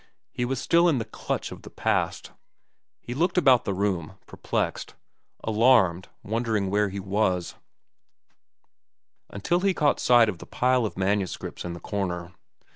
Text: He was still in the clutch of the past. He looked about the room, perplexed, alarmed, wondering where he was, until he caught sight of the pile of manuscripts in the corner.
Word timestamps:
He 0.31 0.45
was 0.45 0.59
still 0.59 0.89
in 0.89 0.97
the 0.97 1.05
clutch 1.05 1.51
of 1.51 1.61
the 1.61 1.69
past. 1.69 2.31
He 3.01 3.13
looked 3.13 3.37
about 3.37 3.65
the 3.65 3.73
room, 3.75 4.13
perplexed, 4.25 4.95
alarmed, 5.43 6.09
wondering 6.23 6.71
where 6.71 6.89
he 6.89 6.99
was, 6.99 7.53
until 9.29 9.59
he 9.59 9.75
caught 9.75 9.99
sight 9.99 10.27
of 10.27 10.39
the 10.39 10.47
pile 10.47 10.87
of 10.87 10.97
manuscripts 10.97 11.63
in 11.63 11.73
the 11.73 11.79
corner. 11.79 12.33